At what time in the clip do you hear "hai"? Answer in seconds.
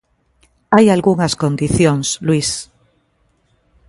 0.75-0.85